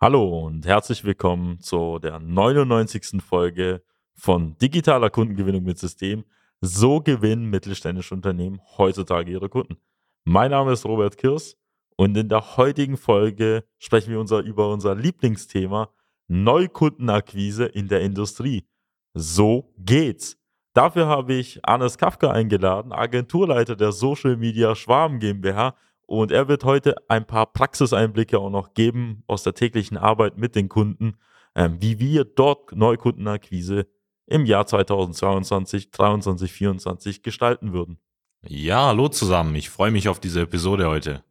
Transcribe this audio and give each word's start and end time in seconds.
Hallo 0.00 0.46
und 0.46 0.64
herzlich 0.64 1.02
willkommen 1.02 1.58
zu 1.58 1.98
der 1.98 2.20
99. 2.20 3.20
Folge 3.20 3.82
von 4.14 4.56
digitaler 4.58 5.10
Kundengewinnung 5.10 5.64
mit 5.64 5.76
System. 5.76 6.24
So 6.60 7.00
gewinnen 7.00 7.50
mittelständische 7.50 8.14
Unternehmen 8.14 8.60
heutzutage 8.76 9.32
ihre 9.32 9.48
Kunden. 9.48 9.76
Mein 10.24 10.52
Name 10.52 10.70
ist 10.70 10.84
Robert 10.84 11.18
Kirs 11.18 11.56
und 11.96 12.16
in 12.16 12.28
der 12.28 12.56
heutigen 12.56 12.96
Folge 12.96 13.64
sprechen 13.78 14.12
wir 14.12 14.20
unser, 14.20 14.38
über 14.38 14.72
unser 14.72 14.94
Lieblingsthema 14.94 15.90
Neukundenakquise 16.28 17.64
in 17.64 17.88
der 17.88 18.02
Industrie. 18.02 18.68
So 19.14 19.74
geht's. 19.78 20.38
Dafür 20.74 21.08
habe 21.08 21.34
ich 21.34 21.58
Arnes 21.64 21.98
Kafka 21.98 22.30
eingeladen, 22.30 22.92
Agenturleiter 22.92 23.74
der 23.74 23.90
Social 23.90 24.36
Media 24.36 24.76
Schwaben 24.76 25.18
GmbH 25.18 25.74
und 26.08 26.32
er 26.32 26.48
wird 26.48 26.64
heute 26.64 26.96
ein 27.08 27.26
paar 27.26 27.52
Praxiseinblicke 27.52 28.38
auch 28.38 28.48
noch 28.48 28.72
geben 28.72 29.22
aus 29.26 29.42
der 29.42 29.52
täglichen 29.52 29.98
Arbeit 29.98 30.38
mit 30.38 30.56
den 30.56 30.70
Kunden, 30.70 31.18
ähm, 31.54 31.76
wie 31.80 31.98
wir 31.98 32.24
dort 32.24 32.74
Neukundenakquise 32.74 33.86
im 34.26 34.46
Jahr 34.46 34.66
2022, 34.66 35.92
2023, 35.92 36.50
2024 36.50 37.22
gestalten 37.22 37.72
würden. 37.74 37.98
Ja, 38.46 38.86
hallo 38.86 39.08
zusammen. 39.08 39.54
Ich 39.54 39.68
freue 39.68 39.90
mich 39.90 40.08
auf 40.08 40.18
diese 40.18 40.40
Episode 40.40 40.88
heute. 40.88 41.22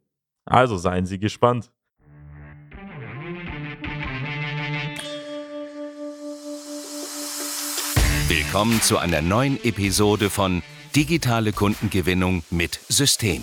Also 0.44 0.76
seien 0.76 1.06
Sie 1.06 1.18
gespannt. 1.18 1.72
Willkommen 8.28 8.80
zu 8.82 8.98
einer 8.98 9.22
neuen 9.22 9.62
Episode 9.64 10.30
von 10.30 10.62
Digitale 10.94 11.52
Kundengewinnung 11.52 12.44
mit 12.50 12.78
System. 12.88 13.42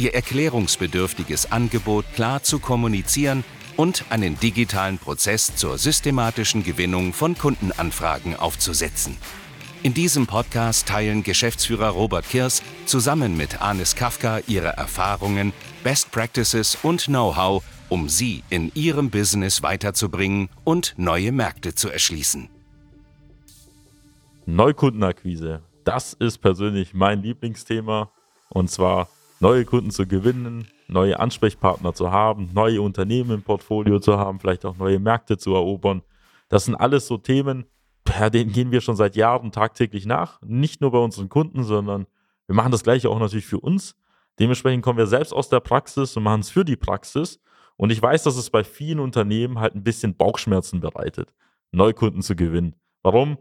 ihr 0.00 0.14
erklärungsbedürftiges 0.14 1.52
Angebot 1.52 2.06
klar 2.14 2.42
zu 2.42 2.58
kommunizieren 2.58 3.44
und 3.76 4.04
einen 4.08 4.40
digitalen 4.40 4.98
Prozess 4.98 5.54
zur 5.56 5.76
systematischen 5.76 6.64
Gewinnung 6.64 7.12
von 7.12 7.36
Kundenanfragen 7.36 8.34
aufzusetzen. 8.34 9.16
In 9.82 9.94
diesem 9.94 10.26
Podcast 10.26 10.88
teilen 10.88 11.22
Geschäftsführer 11.22 11.90
Robert 11.90 12.28
Kirs 12.28 12.62
zusammen 12.86 13.36
mit 13.36 13.60
Anis 13.62 13.94
Kafka 13.94 14.40
ihre 14.46 14.68
Erfahrungen, 14.68 15.52
Best 15.84 16.10
Practices 16.10 16.78
und 16.82 17.04
Know-how, 17.04 17.62
um 17.88 18.08
sie 18.08 18.42
in 18.50 18.72
ihrem 18.74 19.10
Business 19.10 19.62
weiterzubringen 19.62 20.48
und 20.64 20.94
neue 20.96 21.32
Märkte 21.32 21.74
zu 21.74 21.90
erschließen. 21.90 22.48
Neukundenakquise, 24.46 25.62
das 25.84 26.14
ist 26.14 26.38
persönlich 26.38 26.94
mein 26.94 27.22
Lieblingsthema 27.22 28.10
und 28.48 28.70
zwar 28.70 29.08
neue 29.40 29.64
Kunden 29.64 29.90
zu 29.90 30.06
gewinnen, 30.06 30.68
neue 30.86 31.18
Ansprechpartner 31.18 31.94
zu 31.94 32.10
haben, 32.10 32.50
neue 32.52 32.82
Unternehmen 32.82 33.30
im 33.32 33.42
Portfolio 33.42 33.98
zu 33.98 34.18
haben, 34.18 34.38
vielleicht 34.38 34.64
auch 34.64 34.76
neue 34.76 34.98
Märkte 34.98 35.38
zu 35.38 35.54
erobern. 35.54 36.02
Das 36.48 36.66
sind 36.66 36.74
alles 36.74 37.06
so 37.06 37.16
Themen, 37.16 37.64
per 38.04 38.30
denen 38.30 38.52
gehen 38.52 38.70
wir 38.70 38.80
schon 38.80 38.96
seit 38.96 39.16
Jahren 39.16 39.50
tagtäglich 39.50 40.06
nach. 40.06 40.40
Nicht 40.42 40.80
nur 40.80 40.92
bei 40.92 40.98
unseren 40.98 41.28
Kunden, 41.28 41.64
sondern 41.64 42.06
wir 42.46 42.54
machen 42.54 42.72
das 42.72 42.82
gleiche 42.82 43.08
auch 43.08 43.18
natürlich 43.18 43.46
für 43.46 43.60
uns. 43.60 43.96
Dementsprechend 44.38 44.82
kommen 44.84 44.98
wir 44.98 45.06
selbst 45.06 45.32
aus 45.32 45.48
der 45.48 45.60
Praxis 45.60 46.16
und 46.16 46.22
machen 46.22 46.40
es 46.40 46.50
für 46.50 46.64
die 46.64 46.76
Praxis. 46.76 47.40
Und 47.76 47.90
ich 47.90 48.02
weiß, 48.02 48.24
dass 48.24 48.36
es 48.36 48.50
bei 48.50 48.62
vielen 48.62 49.00
Unternehmen 49.00 49.58
halt 49.58 49.74
ein 49.74 49.82
bisschen 49.82 50.16
Bauchschmerzen 50.16 50.80
bereitet, 50.80 51.32
Neukunden 51.72 52.20
zu 52.20 52.36
gewinnen. 52.36 52.74
Warum? 53.02 53.38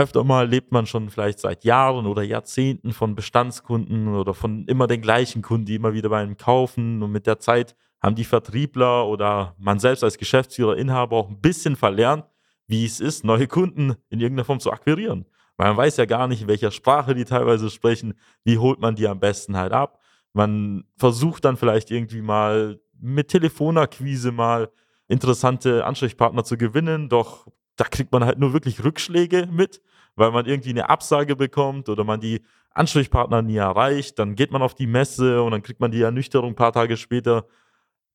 Öfter 0.00 0.22
mal 0.22 0.48
lebt 0.48 0.70
man 0.70 0.86
schon 0.86 1.10
vielleicht 1.10 1.40
seit 1.40 1.64
Jahren 1.64 2.06
oder 2.06 2.22
Jahrzehnten 2.22 2.92
von 2.92 3.16
Bestandskunden 3.16 4.14
oder 4.14 4.32
von 4.32 4.64
immer 4.66 4.86
den 4.86 5.02
gleichen 5.02 5.42
Kunden, 5.42 5.66
die 5.66 5.74
immer 5.74 5.92
wieder 5.92 6.08
bei 6.08 6.20
einem 6.20 6.36
kaufen. 6.36 7.02
Und 7.02 7.10
mit 7.10 7.26
der 7.26 7.40
Zeit 7.40 7.74
haben 8.00 8.14
die 8.14 8.24
Vertriebler 8.24 9.08
oder 9.08 9.56
man 9.58 9.80
selbst 9.80 10.04
als 10.04 10.16
Geschäftsführer, 10.16 10.76
Inhaber 10.76 11.16
auch 11.16 11.28
ein 11.28 11.40
bisschen 11.40 11.74
verlernt, 11.74 12.24
wie 12.68 12.84
es 12.84 13.00
ist, 13.00 13.24
neue 13.24 13.48
Kunden 13.48 13.96
in 14.08 14.20
irgendeiner 14.20 14.44
Form 14.44 14.60
zu 14.60 14.70
akquirieren. 14.70 15.26
Weil 15.56 15.66
man 15.70 15.78
weiß 15.78 15.96
ja 15.96 16.04
gar 16.04 16.28
nicht, 16.28 16.42
in 16.42 16.48
welcher 16.48 16.70
Sprache 16.70 17.16
die 17.16 17.24
teilweise 17.24 17.68
sprechen, 17.68 18.14
wie 18.44 18.58
holt 18.58 18.78
man 18.78 18.94
die 18.94 19.08
am 19.08 19.18
besten 19.18 19.56
halt 19.56 19.72
ab. 19.72 19.98
Man 20.32 20.84
versucht 20.96 21.44
dann 21.44 21.56
vielleicht 21.56 21.90
irgendwie 21.90 22.22
mal 22.22 22.78
mit 23.00 23.28
Telefonakquise 23.28 24.30
mal 24.30 24.70
interessante 25.08 25.84
Ansprechpartner 25.84 26.44
zu 26.44 26.56
gewinnen, 26.56 27.08
doch 27.08 27.48
da 27.78 27.84
kriegt 27.84 28.12
man 28.12 28.24
halt 28.24 28.38
nur 28.38 28.52
wirklich 28.52 28.84
Rückschläge 28.84 29.48
mit, 29.50 29.80
weil 30.16 30.32
man 30.32 30.46
irgendwie 30.46 30.70
eine 30.70 30.90
Absage 30.90 31.36
bekommt 31.36 31.88
oder 31.88 32.02
man 32.02 32.20
die 32.20 32.42
Ansprechpartner 32.72 33.40
nie 33.40 33.56
erreicht. 33.56 34.18
Dann 34.18 34.34
geht 34.34 34.50
man 34.50 34.62
auf 34.62 34.74
die 34.74 34.88
Messe 34.88 35.42
und 35.42 35.52
dann 35.52 35.62
kriegt 35.62 35.80
man 35.80 35.92
die 35.92 36.02
Ernüchterung 36.02 36.50
ein 36.50 36.56
paar 36.56 36.72
Tage 36.72 36.96
später, 36.96 37.46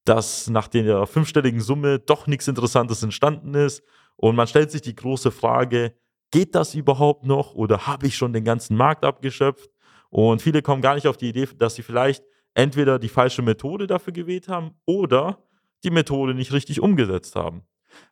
dass 0.04 0.50
nach 0.50 0.68
der 0.68 1.08
fünfstelligen 1.08 1.62
Summe 1.62 2.00
doch 2.00 2.28
nichts 2.28 2.50
Interessantes 2.50 3.02
entstanden 3.04 3.54
ist. 3.54 3.84
Und 4.18 4.36
man 4.36 4.48
stellt 4.48 4.70
sich 4.70 4.82
die 4.82 4.96
große 4.96 5.32
Frage, 5.32 5.94
geht 6.30 6.56
das 6.56 6.76
überhaupt 6.76 7.26
noch 7.26 7.56
oder 7.56 7.88
habe 7.88 8.08
ich 8.08 8.18
schon 8.18 8.34
den 8.34 8.44
ganzen 8.44 8.76
Markt 8.76 9.06
abgeschöpft? 9.06 9.70
Und 10.10 10.42
viele 10.42 10.62
kommen 10.62 10.82
gar 10.82 10.96
nicht 10.96 11.08
auf 11.08 11.16
die 11.16 11.30
Idee, 11.30 11.48
dass 11.58 11.76
sie 11.76 11.84
vielleicht 11.84 12.24
entweder 12.54 13.00
die 13.00 13.10
falsche 13.10 13.42
Methode 13.42 13.88
dafür 13.88 14.12
gewählt 14.12 14.50
haben 14.50 14.72
oder 14.86 15.38
die 15.86 15.90
Methode 15.90 16.34
nicht 16.34 16.52
richtig 16.52 16.82
umgesetzt 16.82 17.36
haben. 17.36 17.64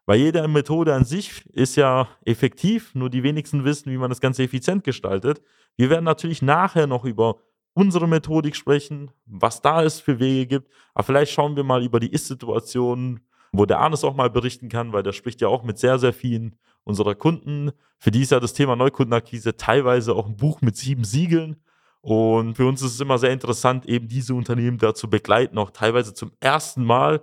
Weil 0.06 0.20
jede 0.20 0.48
Methode 0.48 0.94
an 0.94 1.06
sich 1.06 1.46
ist 1.54 1.76
ja 1.76 2.08
effektiv, 2.26 2.94
nur 2.96 3.10
die 3.10 3.24
wenigsten 3.24 3.64
wissen, 3.64 3.92
wie 3.92 3.98
man 3.98 4.10
das 4.10 4.22
Ganze 4.22 4.44
effizient 4.44 4.84
gestaltet. 4.84 5.42
Wir 5.78 5.90
werden 5.90 6.06
natürlich 6.06 6.42
nachher 6.42 6.88
noch 6.88 7.06
über 7.06 7.38
unsere 7.74 8.08
Methodik 8.08 8.56
sprechen, 8.56 9.12
was 9.26 9.62
da 9.62 9.84
es 9.84 10.00
für 10.00 10.20
Wege 10.20 10.48
gibt. 10.48 10.72
Aber 10.94 11.04
vielleicht 11.04 11.32
schauen 11.32 11.56
wir 11.56 11.64
mal 11.64 11.84
über 11.84 12.00
die 12.00 12.12
Ist-Situation, 12.12 13.22
wo 13.52 13.66
der 13.66 13.80
Arnes 13.80 14.04
auch 14.04 14.16
mal 14.16 14.30
berichten 14.30 14.70
kann, 14.70 14.94
weil 14.94 15.04
der 15.04 15.14
spricht 15.14 15.42
ja 15.42 15.48
auch 15.48 15.64
mit 15.64 15.78
sehr, 15.78 16.00
sehr 16.00 16.14
vielen 16.14 16.56
unserer 16.84 17.16
Kunden. 17.16 17.72
Für 18.00 18.12
die 18.12 18.22
ist 18.22 18.32
ja 18.32 18.40
das 18.40 18.54
Thema 18.54 18.76
Neukundenakquise 18.76 19.56
teilweise 19.56 20.16
auch 20.16 20.28
ein 20.28 20.38
Buch 20.38 20.62
mit 20.62 20.76
sieben 20.76 21.04
Siegeln. 21.04 21.58
Und 22.02 22.56
für 22.56 22.66
uns 22.66 22.82
ist 22.82 22.94
es 22.96 23.00
immer 23.00 23.20
sehr 23.20 23.32
interessant, 23.32 23.86
eben 23.86 24.08
diese 24.08 24.34
Unternehmen 24.34 24.80
da 24.80 24.96
zu 24.96 25.10
begleiten, 25.10 25.58
auch 25.58 25.70
teilweise 25.70 26.14
zum 26.14 26.32
ersten 26.40 26.84
Mal 26.84 27.22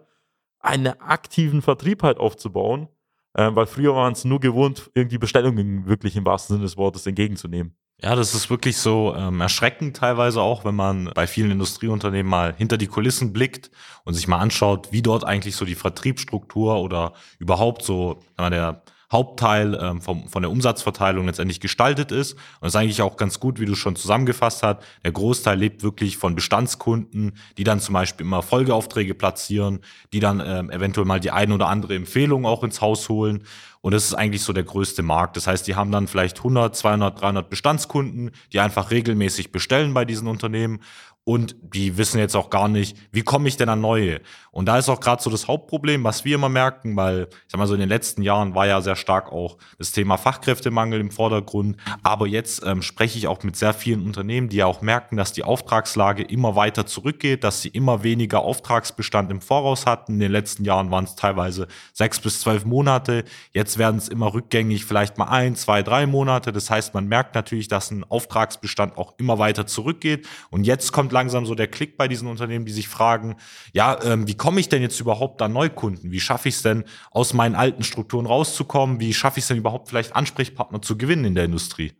einen 0.61 1.01
aktiven 1.01 1.63
Vertrieb 1.63 2.03
halt 2.03 2.19
aufzubauen, 2.19 2.89
äh, 3.35 3.51
weil 3.53 3.67
früher 3.67 3.95
waren 3.95 4.13
es 4.13 4.25
nur 4.25 4.41
gewohnt, 4.41 4.91
irgendwie 4.95 5.19
Bestellungen 5.19 5.87
wirklich 5.87 6.17
im 6.17 6.25
wahrsten 6.25 6.57
Sinne 6.57 6.65
des 6.65 6.77
Wortes 6.77 7.07
entgegenzunehmen. 7.07 7.77
Ja, 8.01 8.15
das 8.15 8.33
ist 8.33 8.49
wirklich 8.49 8.77
so 8.77 9.13
ähm, 9.17 9.41
erschreckend 9.41 9.97
teilweise 9.97 10.41
auch, 10.41 10.65
wenn 10.65 10.77
man 10.77 11.11
bei 11.15 11.27
vielen 11.27 11.51
Industrieunternehmen 11.51 12.31
mal 12.31 12.55
hinter 12.57 12.79
die 12.79 12.87
Kulissen 12.87 13.33
blickt 13.33 13.73
und 14.05 14.15
sich 14.15 14.29
mal 14.29 14.39
anschaut, 14.39 14.93
wie 14.93 15.03
dort 15.03 15.25
eigentlich 15.25 15.57
so 15.57 15.65
die 15.65 15.75
Vertriebsstruktur 15.75 16.77
oder 16.77 17.15
überhaupt 17.41 17.83
so 17.83 18.21
der 18.39 18.83
Hauptteil 19.11 19.79
ähm, 19.81 20.03
vom, 20.03 20.29
von 20.29 20.43
der 20.43 20.51
Umsatzverteilung 20.51 21.27
letztendlich 21.27 21.61
gestaltet 21.61 22.13
ist. 22.13 22.35
Und 22.35 22.43
das 22.63 22.75
ist 22.75 22.77
eigentlich 22.77 23.03
auch 23.03 23.17
ganz 23.17 23.41
gut, 23.41 23.59
wie 23.59 23.65
du 23.65 23.75
schon 23.75 23.97
zusammengefasst 23.97 24.63
hast. 24.63 24.81
Der 25.05 25.13
Großteil 25.13 25.59
lebt 25.59 25.83
wirklich 25.83 26.19
von 26.19 26.35
Bestandskunden, 26.35 27.33
die 27.57 27.65
dann 27.65 27.81
zum 27.81 27.95
Beispiel 27.95 28.27
immer 28.27 28.43
Folgeaufträge 28.43 29.15
platzieren, 29.15 29.81
die 30.13 30.21
dann 30.21 30.43
ähm, 30.45 30.71
eventuell 30.71 31.07
mal 31.07 31.21
die 31.21 31.31
ein 31.31 31.53
oder 31.53 31.69
andere 31.69 31.95
Empfehlung 31.95 32.45
auch 32.45 32.63
ins 32.63 32.81
Haus 32.81 33.09
holen. 33.09 33.45
Und 33.81 33.95
das 33.95 34.05
ist 34.05 34.15
eigentlich 34.15 34.43
so 34.43 34.53
der 34.53 34.65
größte 34.65 35.03
Markt. 35.03 35.37
Das 35.37 35.47
heißt, 35.47 35.67
die 35.67 35.77
haben 35.77 35.93
dann 35.93 36.09
vielleicht 36.09 36.39
100, 36.39 36.75
200, 36.77 37.21
300 37.21 37.49
Bestandskunden, 37.49 38.33
die 38.53 38.61
einfach 38.61 38.91
regelmäßig 38.91 39.53
bestellen 39.53 39.95
bei 39.95 40.05
diesen 40.05 40.27
Unternehmen 40.27 40.81
und 41.29 41.57
die 41.61 41.99
wissen 41.99 42.19
jetzt 42.19 42.35
auch 42.35 42.49
gar 42.49 42.69
nicht, 42.69 42.97
wie 43.13 43.21
komme 43.21 43.49
ich 43.49 43.59
denn 43.59 43.69
an 43.69 43.83
neue? 43.83 44.23
Und 44.51 44.65
da 44.65 44.79
ist 44.79 44.89
auch 44.89 44.99
gerade 44.99 45.23
so 45.23 45.29
das 45.29 45.47
Hauptproblem, 45.47 46.03
was 46.03 46.25
wir 46.25 46.37
immer 46.37 46.49
merken, 46.49 46.97
weil 46.97 47.29
ich 47.31 47.53
sag 47.53 47.59
mal 47.59 47.67
so 47.67 47.75
in 47.75 47.81
den 47.81 47.89
letzten 47.91 48.23
Jahren 48.23 48.55
war 48.55 48.67
ja 48.67 48.81
sehr 48.81 48.97
stark 48.97 49.31
auch 49.31 49.59
das 49.77 49.93
Thema 49.93 50.17
Fachkräftemangel 50.17 50.99
im 50.99 51.11
Vordergrund, 51.11 51.77
aber 52.03 52.27
jetzt 52.27 52.65
ähm, 52.65 52.81
spreche 52.81 53.19
ich 53.19 53.29
auch 53.29 53.43
mit 53.43 53.57
sehr 53.57 53.75
vielen 53.75 54.07
Unternehmen, 54.07 54.49
die 54.49 54.57
ja 54.57 54.65
auch 54.65 54.81
merken, 54.81 55.19
dass 55.19 55.35
die 55.35 55.45
Auftragslage 55.45 56.23
immer 56.23 56.57
weiter 56.57 56.87
zurückgeht, 56.87 57.45
dass 57.45 57.61
sie 57.61 57.69
immer 57.69 58.03
weniger 58.03 58.41
Auftragsbestand 58.41 59.31
im 59.31 59.43
Voraus 59.43 59.85
hatten. 59.85 60.15
In 60.15 60.21
den 60.21 60.33
letzten 60.33 60.65
Jahren 60.65 60.91
waren 60.91 61.05
es 61.05 61.15
teilweise 61.15 61.69
sechs 61.93 62.21
bis 62.21 62.41
zwölf 62.41 62.65
Monate, 62.65 63.25
jetzt 63.53 63.77
werden 63.77 63.99
es 63.99 64.09
immer 64.09 64.33
rückgängig, 64.33 64.87
vielleicht 64.87 65.19
mal 65.19 65.27
ein, 65.27 65.57
zwei, 65.57 65.83
drei 65.83 66.07
Monate. 66.07 66.53
Das 66.53 66.71
heißt, 66.71 66.95
man 66.95 67.07
merkt 67.07 67.35
natürlich, 67.35 67.69
dass 67.69 67.91
ein 67.91 68.03
Auftragsbestand 68.03 68.97
auch 68.97 69.13
immer 69.19 69.39
weiter 69.39 69.67
zurückgeht 69.67 70.27
und 70.49 70.65
jetzt 70.65 70.91
kommt 70.91 71.13
langsam 71.19 71.47
so 71.47 71.55
der 71.57 71.67
Klick 71.67 71.97
bei 71.97 72.07
diesen 72.07 72.29
Unternehmen, 72.29 72.65
die 72.65 72.73
sich 72.73 72.89
fragen, 72.89 73.37
ja, 73.73 73.99
ähm, 74.05 74.29
wie 74.29 74.37
komme 74.37 74.61
ich 74.61 74.69
denn 74.69 74.83
jetzt 74.83 75.01
überhaupt 75.01 75.43
an 75.43 75.53
Neukunden? 75.53 76.13
Wie 76.13 76.21
schaffe 76.21 76.49
ich 76.49 76.55
es 76.55 76.63
denn, 76.63 76.85
aus 77.11 77.35
meinen 77.35 77.57
alten 77.57 77.83
Strukturen 77.83 78.27
rauszukommen? 78.27 79.01
Wie 79.01 79.13
schaffe 79.13 79.39
ich 79.39 79.45
es 79.45 79.49
denn 79.49 79.57
überhaupt 79.57 79.89
vielleicht 79.89 80.15
Ansprechpartner 80.15 80.81
zu 80.81 80.97
gewinnen 80.97 81.25
in 81.25 81.35
der 81.35 81.45
Industrie? 81.45 81.93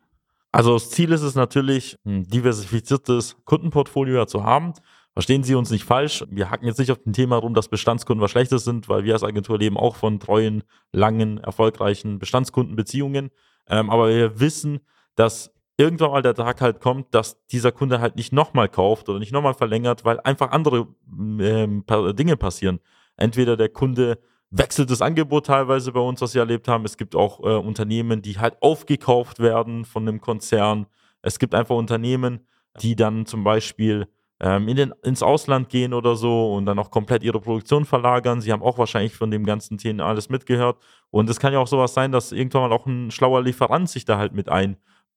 Also 0.51 0.73
das 0.73 0.89
Ziel 0.89 1.11
ist 1.11 1.21
es 1.21 1.35
natürlich, 1.35 1.97
ein 2.05 2.23
diversifiziertes 2.23 3.35
Kundenportfolio 3.43 4.25
zu 4.25 4.43
haben. 4.43 4.73
Verstehen 5.13 5.43
Sie 5.43 5.53
uns 5.53 5.69
nicht 5.69 5.83
falsch. 5.83 6.23
Wir 6.29 6.49
hacken 6.49 6.65
jetzt 6.65 6.79
nicht 6.79 6.91
auf 6.91 7.03
dem 7.03 7.11
Thema 7.11 7.35
rum, 7.35 7.53
dass 7.53 7.67
Bestandskunden 7.67 8.23
was 8.23 8.31
Schlechtes 8.31 8.63
sind, 8.63 8.87
weil 8.87 9.03
wir 9.03 9.13
als 9.13 9.23
Agentur 9.23 9.59
leben 9.59 9.77
auch 9.77 9.97
von 9.97 10.19
treuen, 10.19 10.63
langen, 10.93 11.39
erfolgreichen 11.39 12.19
Bestandskundenbeziehungen. 12.19 13.31
Ähm, 13.67 13.89
aber 13.89 14.07
wir 14.09 14.39
wissen, 14.39 14.79
dass 15.15 15.51
irgendwann 15.79 16.11
mal 16.11 16.21
der 16.21 16.35
Tag 16.35 16.59
halt 16.59 16.81
kommt, 16.81 17.15
dass 17.15 17.45
dieser 17.47 17.71
Kunde 17.71 18.01
halt 18.01 18.17
nicht 18.17 18.33
nochmal 18.33 18.67
kauft 18.67 19.07
oder 19.07 19.17
nicht 19.17 19.31
nochmal 19.31 19.53
verlängert, 19.53 20.03
weil 20.03 20.19
einfach 20.19 20.51
andere 20.51 20.87
ähm, 21.09 21.85
Dinge 21.87 22.35
passieren. 22.35 22.81
Entweder 23.15 23.55
der 23.55 23.69
Kunde 23.69 24.19
wechselt 24.51 24.91
das 24.91 25.01
Angebot 25.01 25.45
teilweise 25.45 25.93
bei 25.93 26.01
uns, 26.01 26.19
was 26.19 26.33
wir 26.33 26.41
erlebt 26.41 26.67
haben. 26.67 26.83
Es 26.83 26.97
gibt 26.97 27.15
auch 27.15 27.39
äh, 27.39 27.55
Unternehmen, 27.55 28.21
die 28.21 28.37
halt 28.37 28.61
aufgekauft 28.61 29.39
werden 29.39 29.85
von 29.85 30.05
einem 30.05 30.19
Konzern. 30.19 30.85
Es 31.21 31.39
gibt 31.39 31.55
einfach 31.55 31.75
Unternehmen, 31.75 32.45
die 32.81 32.97
dann 32.97 33.25
zum 33.25 33.45
Beispiel 33.45 34.07
ähm, 34.41 34.67
in 34.67 34.75
den, 34.75 34.93
ins 35.03 35.23
Ausland 35.23 35.69
gehen 35.69 35.93
oder 35.93 36.15
so 36.15 36.55
und 36.55 36.65
dann 36.65 36.79
auch 36.79 36.91
komplett 36.91 37.23
ihre 37.23 37.39
Produktion 37.39 37.85
verlagern. 37.85 38.41
Sie 38.41 38.51
haben 38.51 38.63
auch 38.63 38.77
wahrscheinlich 38.77 39.15
von 39.15 39.31
dem 39.31 39.45
ganzen 39.45 39.77
Thema 39.77 40.05
alles 40.05 40.27
mitgehört. 40.27 40.77
Und 41.09 41.29
es 41.29 41.39
kann 41.39 41.53
ja 41.53 41.59
auch 41.59 41.67
sowas 41.67 41.93
sein, 41.93 42.11
dass 42.11 42.33
irgendwann 42.33 42.63
mal 42.63 42.75
auch 42.75 42.85
ein 42.85 43.11
schlauer 43.11 43.41
Lieferant 43.41 43.89
sich 43.89 44.03
da 44.03 44.17
halt 44.17 44.33
mit 44.33 44.49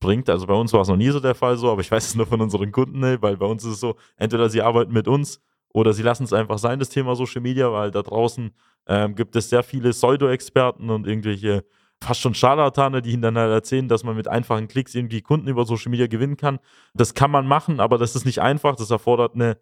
einbringt. 0.03 0.29
Also 0.29 0.47
bei 0.47 0.55
uns 0.55 0.73
war 0.73 0.81
es 0.81 0.89
noch 0.89 0.97
nie 0.97 1.11
so 1.11 1.21
der 1.21 1.35
Fall 1.35 1.57
so, 1.57 1.71
aber 1.71 1.81
ich 1.81 1.91
weiß 1.91 2.07
es 2.07 2.15
nur 2.15 2.27
von 2.27 2.41
unseren 2.41 2.73
Kunden, 2.73 3.03
weil 3.23 3.37
bei 3.37 3.47
uns 3.47 3.65
ist 3.65 3.75
es 3.75 3.81
so, 3.81 3.97
entweder 4.17 4.51
sie 4.51 4.63
arbeiten 4.63 4.93
mit 4.93 5.09
uns 5.09 5.41
oder 5.73 5.93
sie 5.93 6.03
lassen 6.03 6.25
es 6.25 6.33
einfach 6.33 6.59
sein, 6.59 6.79
das 6.79 6.89
Thema 6.89 7.15
Social 7.15 7.41
Media, 7.41 7.73
weil 7.73 7.91
da 7.91 8.03
draußen 8.03 8.51
ähm, 8.89 9.15
gibt 9.15 9.37
es 9.37 9.49
sehr 9.49 9.63
viele 9.63 9.91
Pseudo-Experten 9.91 10.91
und 10.91 11.07
irgendwelche 11.07 11.65
fast 12.03 12.21
schon 12.21 12.35
Scharlatane, 12.35 13.01
die 13.01 13.13
ihnen 13.13 13.23
dann 13.23 13.39
halt 13.39 13.53
erzählen, 13.53 13.89
dass 13.89 14.03
man 14.03 14.17
mit 14.17 14.27
einfachen 14.27 14.67
Klicks 14.67 14.95
irgendwie 14.95 15.23
Kunden 15.23 15.47
über 15.47 15.65
Social 15.65 15.91
Media 15.91 16.09
gewinnen 16.09 16.37
kann. 16.37 16.59
Das 16.95 17.15
kann 17.15 17.31
man 17.31 17.47
machen, 17.47 17.79
aber 17.79 17.97
das 17.97 18.17
ist 18.17 18.27
nicht 18.27 18.41
einfach. 18.41 18.75
Das 18.75 18.91
erfordert 18.91 19.35
eine 19.35 19.57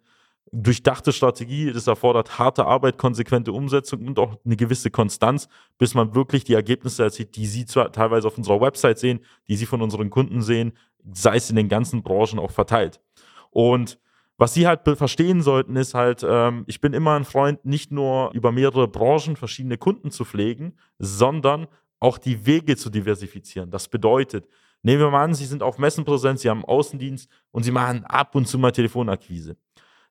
durchdachte 0.51 1.13
Strategie, 1.13 1.71
das 1.71 1.87
erfordert 1.87 2.37
harte 2.37 2.65
Arbeit, 2.65 2.97
konsequente 2.97 3.53
Umsetzung 3.53 4.05
und 4.05 4.19
auch 4.19 4.37
eine 4.43 4.57
gewisse 4.57 4.91
Konstanz, 4.91 5.47
bis 5.77 5.93
man 5.93 6.13
wirklich 6.13 6.43
die 6.43 6.53
Ergebnisse 6.53 7.03
erzielt, 7.03 7.35
die 7.35 7.45
Sie 7.45 7.65
zwar 7.65 7.91
teilweise 7.91 8.27
auf 8.27 8.37
unserer 8.37 8.59
Website 8.59 8.99
sehen, 8.99 9.21
die 9.47 9.55
Sie 9.55 9.65
von 9.65 9.81
unseren 9.81 10.09
Kunden 10.09 10.41
sehen, 10.41 10.73
sei 11.13 11.37
es 11.37 11.49
in 11.49 11.55
den 11.55 11.69
ganzen 11.69 12.03
Branchen 12.03 12.37
auch 12.37 12.51
verteilt. 12.51 12.99
Und 13.49 13.97
was 14.37 14.53
Sie 14.53 14.67
halt 14.67 14.81
verstehen 14.97 15.41
sollten, 15.41 15.75
ist 15.75 15.93
halt, 15.93 16.25
ähm, 16.27 16.63
ich 16.67 16.81
bin 16.81 16.93
immer 16.93 17.15
ein 17.15 17.25
Freund, 17.25 17.63
nicht 17.63 17.91
nur 17.91 18.31
über 18.33 18.51
mehrere 18.51 18.87
Branchen 18.87 19.35
verschiedene 19.35 19.77
Kunden 19.77 20.11
zu 20.11 20.25
pflegen, 20.25 20.73
sondern 20.99 21.67
auch 21.99 22.17
die 22.17 22.45
Wege 22.45 22.75
zu 22.75 22.89
diversifizieren. 22.89 23.69
Das 23.69 23.87
bedeutet, 23.87 24.47
nehmen 24.81 24.99
wir 24.99 25.11
mal 25.11 25.23
an, 25.23 25.33
Sie 25.33 25.45
sind 25.45 25.63
auf 25.63 25.77
Messen 25.77 26.03
präsent, 26.03 26.39
Sie 26.39 26.49
haben 26.49 26.65
Außendienst 26.65 27.29
und 27.51 27.63
Sie 27.63 27.71
machen 27.71 28.03
ab 28.03 28.35
und 28.35 28.47
zu 28.47 28.57
mal 28.57 28.71
Telefonakquise. 28.71 29.55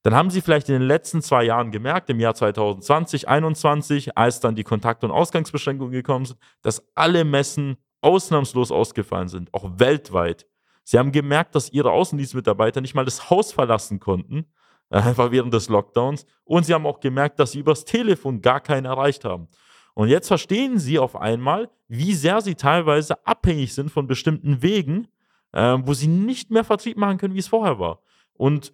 Dann 0.02 0.14
haben 0.14 0.30
Sie 0.30 0.40
vielleicht 0.40 0.68
in 0.68 0.76
den 0.76 0.88
letzten 0.88 1.20
zwei 1.20 1.44
Jahren 1.44 1.70
gemerkt, 1.70 2.08
im 2.08 2.20
Jahr 2.20 2.34
2020, 2.34 3.22
2021, 3.22 4.16
als 4.16 4.40
dann 4.40 4.54
die 4.54 4.64
Kontakt- 4.64 5.04
und 5.04 5.10
Ausgangsbeschränkungen 5.10 5.92
gekommen 5.92 6.24
sind, 6.24 6.38
dass 6.62 6.82
alle 6.94 7.24
Messen 7.24 7.76
ausnahmslos 8.00 8.72
ausgefallen 8.72 9.28
sind, 9.28 9.52
auch 9.52 9.78
weltweit. 9.78 10.46
Sie 10.84 10.98
haben 10.98 11.12
gemerkt, 11.12 11.54
dass 11.54 11.70
ihre 11.70 11.92
Außendienstmitarbeiter 11.92 12.80
nicht 12.80 12.94
mal 12.94 13.04
das 13.04 13.28
Haus 13.28 13.52
verlassen 13.52 14.00
konnten, 14.00 14.46
einfach 14.88 15.30
während 15.30 15.52
des 15.52 15.68
Lockdowns. 15.68 16.26
Und 16.44 16.64
sie 16.64 16.74
haben 16.74 16.86
auch 16.86 17.00
gemerkt, 17.00 17.38
dass 17.38 17.52
sie 17.52 17.60
übers 17.60 17.84
Telefon 17.84 18.40
gar 18.40 18.60
keinen 18.60 18.86
erreicht 18.86 19.24
haben. 19.24 19.48
Und 19.94 20.08
jetzt 20.08 20.28
verstehen 20.28 20.78
sie 20.78 20.98
auf 20.98 21.14
einmal, 21.14 21.68
wie 21.88 22.14
sehr 22.14 22.40
sie 22.40 22.54
teilweise 22.54 23.26
abhängig 23.26 23.74
sind 23.74 23.90
von 23.90 24.06
bestimmten 24.06 24.62
Wegen, 24.62 25.08
äh, 25.52 25.76
wo 25.82 25.92
sie 25.94 26.06
nicht 26.06 26.50
mehr 26.50 26.64
Vertrieb 26.64 26.96
machen 26.96 27.18
können, 27.18 27.34
wie 27.34 27.40
es 27.40 27.48
vorher 27.48 27.78
war. 27.78 28.00
Und 28.32 28.72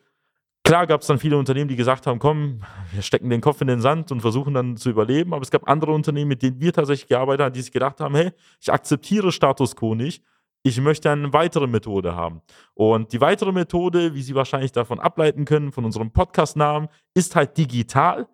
Klar 0.66 0.88
gab 0.88 1.00
es 1.00 1.06
dann 1.06 1.20
viele 1.20 1.38
Unternehmen, 1.38 1.68
die 1.68 1.76
gesagt 1.76 2.08
haben, 2.08 2.18
komm, 2.18 2.60
wir 2.92 3.00
stecken 3.00 3.30
den 3.30 3.40
Kopf 3.40 3.60
in 3.60 3.68
den 3.68 3.80
Sand 3.80 4.10
und 4.10 4.20
versuchen 4.20 4.52
dann 4.52 4.76
zu 4.76 4.90
überleben. 4.90 5.32
Aber 5.32 5.42
es 5.42 5.52
gab 5.52 5.68
andere 5.68 5.92
Unternehmen, 5.92 6.28
mit 6.28 6.42
denen 6.42 6.60
wir 6.60 6.72
tatsächlich 6.72 7.06
gearbeitet 7.06 7.44
haben, 7.44 7.52
die 7.52 7.62
sich 7.62 7.70
gedacht 7.70 8.00
haben, 8.00 8.16
hey, 8.16 8.32
ich 8.60 8.72
akzeptiere 8.72 9.30
Status 9.30 9.76
quo 9.76 9.94
nicht 9.94 10.24
ich 10.66 10.80
möchte 10.80 11.08
eine 11.08 11.32
weitere 11.32 11.68
Methode 11.68 12.16
haben. 12.16 12.42
Und 12.74 13.12
die 13.12 13.20
weitere 13.20 13.52
Methode, 13.52 14.14
wie 14.14 14.22
Sie 14.22 14.34
wahrscheinlich 14.34 14.72
davon 14.72 14.98
ableiten 14.98 15.44
können, 15.44 15.70
von 15.70 15.84
unserem 15.84 16.10
Podcast-Namen, 16.10 16.88
ist 17.14 17.36
halt 17.36 17.56
digital. 17.56 18.26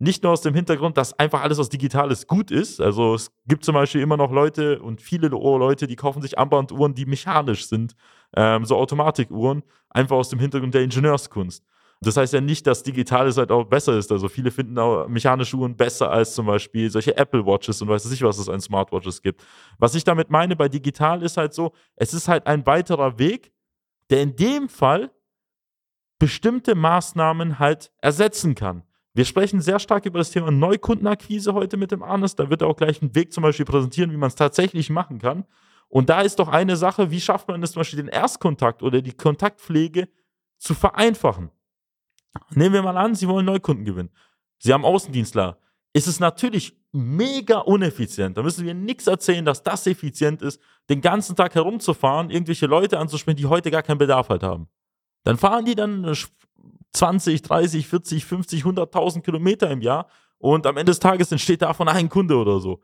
Nicht 0.00 0.24
nur 0.24 0.32
aus 0.32 0.42
dem 0.42 0.52
Hintergrund, 0.52 0.96
dass 0.96 1.16
einfach 1.16 1.42
alles, 1.42 1.58
was 1.58 1.68
digital 1.68 2.10
ist, 2.10 2.26
gut 2.26 2.50
ist. 2.50 2.80
Also 2.80 3.14
es 3.14 3.30
gibt 3.46 3.64
zum 3.64 3.74
Beispiel 3.74 4.00
immer 4.00 4.16
noch 4.16 4.32
Leute 4.32 4.82
und 4.82 5.00
viele 5.00 5.28
Leute, 5.28 5.86
die 5.86 5.94
kaufen 5.94 6.22
sich 6.22 6.36
Armbanduhren, 6.36 6.92
die 6.92 7.06
mechanisch 7.06 7.68
sind, 7.68 7.94
ähm, 8.34 8.64
so 8.64 8.76
Automatikuhren, 8.76 9.62
einfach 9.88 10.16
aus 10.16 10.28
dem 10.28 10.40
Hintergrund 10.40 10.74
der 10.74 10.82
Ingenieurskunst. 10.82 11.64
Das 12.00 12.16
heißt 12.16 12.34
ja 12.34 12.40
nicht, 12.40 12.66
dass 12.66 12.82
Digitales 12.82 13.38
halt 13.38 13.50
auch 13.50 13.64
besser 13.64 13.96
ist. 13.96 14.12
Also 14.12 14.28
viele 14.28 14.50
finden 14.50 14.78
auch 14.78 15.08
mechanische 15.08 15.56
Uhren 15.56 15.76
besser 15.76 16.10
als 16.10 16.34
zum 16.34 16.46
Beispiel 16.46 16.90
solche 16.90 17.16
Apple 17.16 17.44
Watches 17.46 17.80
und 17.80 17.88
weiß 17.88 18.04
nicht, 18.10 18.22
was 18.22 18.38
es 18.38 18.48
an 18.48 18.60
Smartwatches 18.60 19.22
gibt. 19.22 19.42
Was 19.78 19.94
ich 19.94 20.04
damit 20.04 20.30
meine 20.30 20.56
bei 20.56 20.68
digital 20.68 21.22
ist 21.22 21.36
halt 21.36 21.54
so, 21.54 21.72
es 21.96 22.12
ist 22.12 22.28
halt 22.28 22.46
ein 22.46 22.66
weiterer 22.66 23.18
Weg, 23.18 23.50
der 24.10 24.22
in 24.22 24.36
dem 24.36 24.68
Fall 24.68 25.10
bestimmte 26.18 26.74
Maßnahmen 26.74 27.58
halt 27.58 27.90
ersetzen 28.00 28.54
kann. 28.54 28.82
Wir 29.14 29.24
sprechen 29.24 29.62
sehr 29.62 29.78
stark 29.78 30.04
über 30.04 30.18
das 30.18 30.30
Thema 30.30 30.50
Neukundenakquise 30.50 31.54
heute 31.54 31.78
mit 31.78 31.90
dem 31.90 32.02
Arnes. 32.02 32.36
Da 32.36 32.50
wird 32.50 32.60
er 32.60 32.68
auch 32.68 32.76
gleich 32.76 33.00
einen 33.00 33.14
Weg 33.14 33.32
zum 33.32 33.42
Beispiel 33.42 33.64
präsentieren, 33.64 34.12
wie 34.12 34.18
man 34.18 34.28
es 34.28 34.34
tatsächlich 34.34 34.90
machen 34.90 35.18
kann. 35.18 35.46
Und 35.88 36.10
da 36.10 36.20
ist 36.20 36.38
doch 36.38 36.48
eine 36.48 36.76
Sache, 36.76 37.10
wie 37.10 37.20
schafft 37.20 37.48
man 37.48 37.62
es 37.62 37.72
zum 37.72 37.80
Beispiel 37.80 37.98
den 37.98 38.08
Erstkontakt 38.08 38.82
oder 38.82 39.00
die 39.00 39.12
Kontaktpflege 39.12 40.08
zu 40.58 40.74
vereinfachen. 40.74 41.50
Nehmen 42.50 42.74
wir 42.74 42.82
mal 42.82 42.96
an, 42.96 43.14
Sie 43.14 43.28
wollen 43.28 43.46
Neukunden 43.46 43.84
gewinnen. 43.84 44.10
Sie 44.58 44.72
haben 44.72 44.84
Außendienstler. 44.84 45.58
Ist 45.92 46.06
es 46.06 46.20
natürlich 46.20 46.76
mega 46.92 47.58
uneffizient. 47.58 48.36
Da 48.36 48.42
müssen 48.42 48.64
wir 48.64 48.74
nichts 48.74 49.06
erzählen, 49.06 49.44
dass 49.44 49.62
das 49.62 49.86
effizient 49.86 50.42
ist, 50.42 50.60
den 50.88 51.00
ganzen 51.00 51.36
Tag 51.36 51.54
herumzufahren, 51.54 52.30
irgendwelche 52.30 52.66
Leute 52.66 52.98
anzusprechen, 52.98 53.36
die 53.36 53.46
heute 53.46 53.70
gar 53.70 53.82
keinen 53.82 53.98
Bedarf 53.98 54.28
halt 54.28 54.42
haben. 54.42 54.68
Dann 55.24 55.36
fahren 55.36 55.64
die 55.64 55.74
dann 55.74 56.16
20, 56.92 57.42
30, 57.42 57.86
40, 57.86 58.24
50, 58.24 58.62
100.000 58.64 59.20
Kilometer 59.22 59.70
im 59.70 59.82
Jahr 59.82 60.06
und 60.38 60.66
am 60.66 60.76
Ende 60.76 60.90
des 60.90 61.00
Tages 61.00 61.30
entsteht 61.32 61.62
davon 61.62 61.88
ein 61.88 62.08
Kunde 62.08 62.36
oder 62.36 62.60
so. 62.60 62.80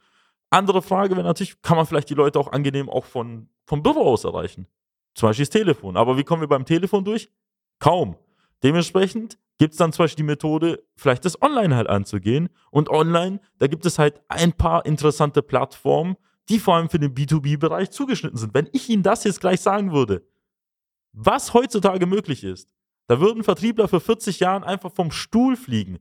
Andere 0.50 0.82
Frage 0.82 1.16
wäre 1.16 1.26
natürlich, 1.26 1.60
kann 1.62 1.76
man 1.76 1.86
vielleicht 1.86 2.10
die 2.10 2.14
Leute 2.14 2.38
auch 2.38 2.52
angenehm 2.52 2.90
auch 2.90 3.06
von, 3.06 3.48
vom 3.64 3.82
Büro 3.82 4.02
aus 4.02 4.24
erreichen? 4.24 4.66
Zum 5.14 5.28
Beispiel 5.28 5.46
das 5.46 5.50
Telefon. 5.50 5.96
Aber 5.96 6.16
wie 6.18 6.24
kommen 6.24 6.42
wir 6.42 6.48
beim 6.48 6.64
Telefon 6.64 7.04
durch? 7.04 7.30
Kaum. 7.78 8.16
Dementsprechend 8.62 9.38
gibt 9.58 9.72
es 9.72 9.78
dann 9.78 9.92
zum 9.92 10.04
Beispiel 10.04 10.24
die 10.24 10.30
Methode, 10.30 10.82
vielleicht 10.96 11.24
das 11.24 11.40
Online 11.42 11.76
halt 11.76 11.88
anzugehen. 11.88 12.48
Und 12.70 12.88
online, 12.88 13.40
da 13.58 13.66
gibt 13.66 13.86
es 13.86 13.98
halt 13.98 14.20
ein 14.28 14.52
paar 14.52 14.86
interessante 14.86 15.42
Plattformen, 15.42 16.16
die 16.48 16.58
vor 16.58 16.76
allem 16.76 16.88
für 16.88 16.98
den 16.98 17.14
B2B-Bereich 17.14 17.90
zugeschnitten 17.90 18.38
sind. 18.38 18.54
Wenn 18.54 18.68
ich 18.72 18.88
Ihnen 18.88 19.02
das 19.02 19.24
jetzt 19.24 19.40
gleich 19.40 19.60
sagen 19.60 19.92
würde, 19.92 20.26
was 21.12 21.54
heutzutage 21.54 22.06
möglich 22.06 22.44
ist, 22.44 22.68
da 23.06 23.20
würden 23.20 23.44
Vertriebler 23.44 23.88
für 23.88 24.00
40 24.00 24.40
Jahren 24.40 24.64
einfach 24.64 24.92
vom 24.92 25.10
Stuhl 25.10 25.56
fliegen. 25.56 25.98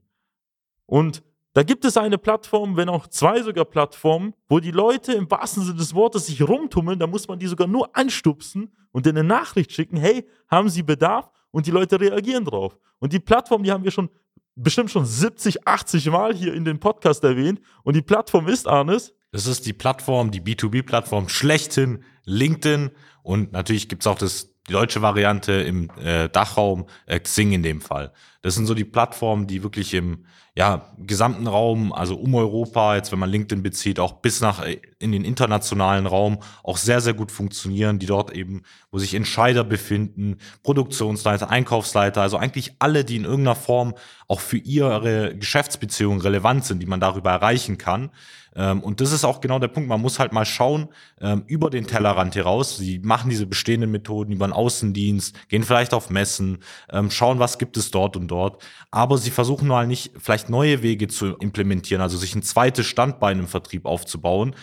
Und 0.86 1.22
da 1.54 1.62
gibt 1.62 1.84
es 1.84 1.96
eine 1.96 2.16
Plattform, 2.16 2.76
wenn 2.76 2.88
auch 2.88 3.06
zwei 3.08 3.42
sogar 3.42 3.66
Plattformen, 3.66 4.34
wo 4.48 4.58
die 4.58 4.70
Leute 4.70 5.12
im 5.12 5.30
wahrsten 5.30 5.62
Sinne 5.62 5.76
des 5.76 5.94
Wortes 5.94 6.26
sich 6.26 6.42
rumtummeln, 6.42 6.98
da 6.98 7.06
muss 7.06 7.28
man 7.28 7.38
die 7.38 7.46
sogar 7.46 7.66
nur 7.66 7.94
anstupsen 7.94 8.74
und 8.90 9.06
in 9.06 9.16
eine 9.16 9.26
Nachricht 9.26 9.72
schicken, 9.72 9.98
hey, 9.98 10.26
haben 10.48 10.70
Sie 10.70 10.82
Bedarf? 10.82 11.30
Und 11.52 11.66
die 11.66 11.70
Leute 11.70 12.00
reagieren 12.00 12.44
drauf. 12.44 12.76
Und 12.98 13.12
die 13.12 13.20
Plattform, 13.20 13.62
die 13.62 13.70
haben 13.70 13.84
wir 13.84 13.92
schon 13.92 14.10
bestimmt 14.54 14.90
schon 14.90 15.06
70, 15.06 15.66
80 15.66 16.10
Mal 16.10 16.34
hier 16.34 16.54
in 16.54 16.64
den 16.64 16.78
Podcast 16.78 17.22
erwähnt. 17.24 17.60
Und 17.84 17.94
die 17.94 18.02
Plattform 18.02 18.48
ist, 18.48 18.66
Arnes. 18.66 19.14
Das 19.30 19.46
ist 19.46 19.64
die 19.66 19.72
Plattform, 19.72 20.30
die 20.30 20.42
B2B-Plattform 20.42 21.28
schlechthin, 21.28 22.02
LinkedIn. 22.24 22.90
Und 23.22 23.52
natürlich 23.52 23.88
gibt's 23.88 24.06
auch 24.06 24.18
das, 24.18 24.52
die 24.68 24.72
deutsche 24.72 25.00
Variante 25.00 25.52
im 25.52 25.90
äh, 25.98 26.28
Dachraum, 26.28 26.86
äh, 27.06 27.18
Xing 27.18 27.52
in 27.52 27.62
dem 27.62 27.80
Fall. 27.80 28.12
Das 28.42 28.54
sind 28.54 28.66
so 28.66 28.74
die 28.74 28.84
Plattformen, 28.84 29.46
die 29.46 29.62
wirklich 29.62 29.94
im 29.94 30.26
ja, 30.54 30.92
gesamten 30.98 31.46
Raum, 31.46 31.92
also 31.92 32.16
um 32.16 32.34
Europa, 32.34 32.96
jetzt 32.96 33.10
wenn 33.10 33.18
man 33.18 33.30
LinkedIn 33.30 33.62
bezieht, 33.62 33.98
auch 33.98 34.20
bis 34.20 34.42
nach 34.42 34.62
äh, 34.62 34.80
in 35.02 35.12
den 35.12 35.24
internationalen 35.24 36.06
Raum 36.06 36.38
auch 36.62 36.76
sehr, 36.76 37.00
sehr 37.00 37.14
gut 37.14 37.30
funktionieren, 37.30 37.98
die 37.98 38.06
dort 38.06 38.32
eben, 38.32 38.62
wo 38.90 38.98
sich 38.98 39.14
Entscheider 39.14 39.64
befinden, 39.64 40.38
Produktionsleiter, 40.62 41.50
Einkaufsleiter, 41.50 42.22
also 42.22 42.36
eigentlich 42.36 42.74
alle, 42.78 43.04
die 43.04 43.16
in 43.16 43.24
irgendeiner 43.24 43.56
Form 43.56 43.94
auch 44.28 44.40
für 44.40 44.58
ihre 44.58 45.36
Geschäftsbeziehungen 45.36 46.20
relevant 46.20 46.64
sind, 46.64 46.80
die 46.80 46.86
man 46.86 47.00
darüber 47.00 47.30
erreichen 47.30 47.76
kann. 47.76 48.10
Ähm, 48.54 48.80
und 48.82 49.00
das 49.00 49.12
ist 49.12 49.24
auch 49.24 49.40
genau 49.40 49.58
der 49.58 49.68
Punkt. 49.68 49.88
Man 49.88 50.00
muss 50.00 50.18
halt 50.18 50.32
mal 50.32 50.44
schauen, 50.44 50.88
ähm, 51.20 51.44
über 51.46 51.70
den 51.70 51.86
Tellerrand 51.86 52.34
heraus. 52.34 52.76
Sie 52.76 52.98
machen 52.98 53.30
diese 53.30 53.46
bestehenden 53.46 53.90
Methoden 53.90 54.32
über 54.32 54.44
einen 54.44 54.52
Außendienst, 54.52 55.48
gehen 55.48 55.62
vielleicht 55.62 55.94
auf 55.94 56.10
Messen, 56.10 56.58
ähm, 56.90 57.10
schauen, 57.10 57.38
was 57.38 57.58
gibt 57.58 57.76
es 57.76 57.90
dort 57.90 58.16
und 58.16 58.28
dort. 58.28 58.62
Aber 58.90 59.18
sie 59.18 59.30
versuchen 59.30 59.68
mal 59.68 59.86
nicht, 59.86 60.12
vielleicht 60.18 60.50
neue 60.50 60.82
Wege 60.82 61.08
zu 61.08 61.36
implementieren, 61.36 62.02
also 62.02 62.16
sich 62.18 62.34
ein 62.34 62.42
zweites 62.42 62.86
Standbein 62.86 63.38
im 63.38 63.48
Vertrieb 63.48 63.86
aufzubauen, 63.86 64.54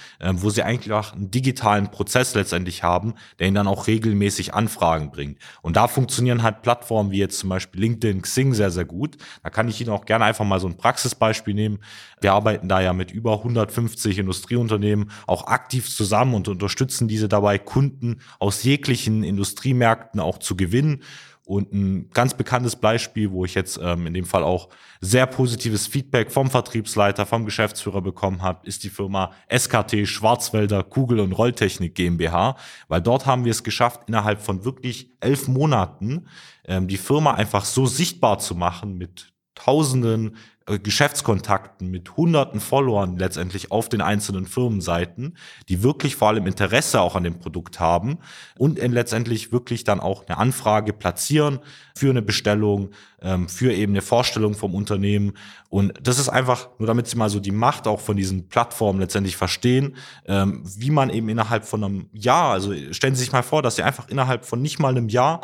wo 0.42 0.50
sie 0.50 0.64
eigentlich 0.64 0.94
auch 0.94 1.14
einen 1.14 1.32
digitalen 1.32 1.92
Prozess 1.92 2.36
letztendlich 2.36 2.84
haben, 2.84 3.14
der 3.40 3.48
ihnen 3.48 3.56
dann 3.56 3.68
auch 3.68 3.88
regelmäßig 3.88 4.54
Anfragen 4.54 5.12
bringt. 5.12 5.40
Und 5.62 5.76
da 5.76 5.88
funktionieren 5.88 6.44
halt 6.44 6.62
Plattformen 6.62 7.12
wie 7.12 7.20
jetzt 7.20 7.40
zum 7.40 7.50
Beispiel 7.50 7.82
LinkedIn, 7.82 8.22
Xing 8.22 8.54
sehr, 8.54 8.72
sehr 8.72 8.86
gut. 8.86 9.18
Da 9.44 9.50
kann 9.50 9.68
ich 9.68 9.82
Ihnen 9.82 9.92
auch 9.92 10.06
gerne 10.06 10.26
einfach 10.26 10.46
mal 10.46 10.60
so 10.60 10.68
ein 10.68 10.78
Praxisbeispiel 10.78 11.54
nehmen. 11.54 11.80
Wir 12.22 12.34
arbeiten 12.34 12.68
da 12.68 12.82
ja 12.82 12.94
mit 12.94 13.12
über 13.12 13.38
150 13.38 13.80
150 13.80 14.20
Industrieunternehmen 14.20 15.12
auch 15.28 15.48
aktiv 15.48 15.94
zusammen 15.94 16.34
und 16.34 16.48
unterstützen 16.48 17.08
diese 17.08 17.28
dabei, 17.28 17.58
Kunden 17.58 18.22
aus 18.40 18.64
jeglichen 18.64 19.24
Industriemärkten 19.24 20.20
auch 20.20 20.38
zu 20.40 20.56
gewinnen. 20.56 21.04
Und 21.50 21.74
ein 21.74 22.12
ganz 22.14 22.36
bekanntes 22.36 22.76
Beispiel, 22.76 23.32
wo 23.32 23.44
ich 23.44 23.56
jetzt 23.56 23.80
ähm, 23.82 24.06
in 24.06 24.14
dem 24.14 24.26
Fall 24.26 24.44
auch 24.44 24.70
sehr 25.02 25.26
positives 25.26 25.88
Feedback 25.88 26.32
vom 26.32 26.52
Vertriebsleiter, 26.52 27.26
vom 27.26 27.44
Geschäftsführer 27.44 28.04
bekommen 28.04 28.44
habe, 28.44 28.68
ist 28.68 28.84
die 28.84 28.90
Firma 28.90 29.32
SKT 29.52 30.06
Schwarzwälder 30.08 30.84
Kugel- 30.84 31.22
und 31.22 31.32
Rolltechnik 31.32 31.96
GmbH, 31.96 32.56
weil 32.88 33.02
dort 33.02 33.26
haben 33.26 33.46
wir 33.46 33.52
es 33.52 33.64
geschafft, 33.64 34.02
innerhalb 34.06 34.44
von 34.44 34.64
wirklich 34.64 35.10
elf 35.22 35.48
Monaten 35.48 36.28
ähm, 36.66 36.88
die 36.88 36.98
Firma 36.98 37.34
einfach 37.34 37.66
so 37.66 37.88
sichtbar 37.88 38.38
zu 38.38 38.54
machen 38.54 39.00
mit 39.00 39.34
Tausenden 39.60 40.38
äh, 40.70 40.80
Geschäftskontakten 40.80 41.90
mit 41.90 42.16
hunderten 42.16 42.60
Followern 42.60 43.18
letztendlich 43.18 43.72
auf 43.72 43.90
den 43.90 44.02
einzelnen 44.02 44.46
Firmenseiten, 44.46 45.36
die 45.68 45.84
wirklich 45.84 46.16
vor 46.16 46.30
allem 46.30 46.48
Interesse 46.48 47.02
auch 47.02 47.16
an 47.16 47.24
dem 47.24 47.40
Produkt 47.40 47.80
haben 47.80 48.20
und 48.58 48.78
letztendlich 48.80 49.52
wirklich 49.52 49.84
dann 49.84 50.00
auch 50.00 50.26
eine 50.28 50.38
Anfrage 50.38 50.94
platzieren 50.94 51.60
für 51.96 52.10
eine 52.10 52.22
Bestellung, 52.22 52.92
ähm, 53.22 53.50
für 53.50 53.74
eben 53.74 53.94
eine 53.94 54.02
Vorstellung 54.02 54.54
vom 54.54 54.76
Unternehmen. 54.76 55.34
Und 55.70 55.94
das 56.02 56.20
ist 56.20 56.30
einfach, 56.30 56.70
nur 56.78 56.88
damit 56.88 57.08
Sie 57.08 57.18
mal 57.18 57.30
so 57.30 57.40
die 57.40 57.52
Macht 57.52 57.86
auch 57.88 58.00
von 58.00 58.16
diesen 58.16 58.48
Plattformen 58.48 59.00
letztendlich 59.00 59.36
verstehen, 59.36 59.96
ähm, 60.26 60.64
wie 60.64 60.92
man 60.92 61.10
eben 61.10 61.28
innerhalb 61.28 61.66
von 61.66 61.84
einem 61.84 62.10
Jahr, 62.14 62.52
also 62.52 62.74
stellen 62.92 63.16
Sie 63.16 63.24
sich 63.24 63.34
mal 63.34 63.44
vor, 63.44 63.62
dass 63.62 63.76
Sie 63.76 63.84
einfach 63.84 64.08
innerhalb 64.08 64.46
von 64.46 64.62
nicht 64.62 64.80
mal 64.80 64.96
einem 64.96 65.10
Jahr 65.10 65.42